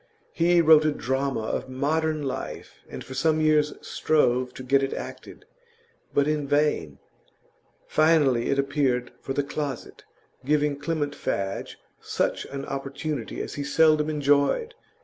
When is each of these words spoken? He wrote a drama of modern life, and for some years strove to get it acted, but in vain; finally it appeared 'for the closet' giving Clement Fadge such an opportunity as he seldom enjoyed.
He 0.33 0.61
wrote 0.61 0.83
a 0.83 0.91
drama 0.91 1.41
of 1.41 1.69
modern 1.69 2.23
life, 2.23 2.79
and 2.89 3.03
for 3.03 3.13
some 3.13 3.39
years 3.39 3.75
strove 3.83 4.51
to 4.55 4.63
get 4.63 4.81
it 4.81 4.93
acted, 4.95 5.45
but 6.11 6.27
in 6.27 6.47
vain; 6.47 6.97
finally 7.85 8.49
it 8.49 8.57
appeared 8.57 9.11
'for 9.21 9.33
the 9.33 9.43
closet' 9.43 10.03
giving 10.43 10.79
Clement 10.79 11.13
Fadge 11.13 11.77
such 11.99 12.45
an 12.45 12.65
opportunity 12.65 13.43
as 13.43 13.53
he 13.53 13.63
seldom 13.63 14.09
enjoyed. 14.09 14.73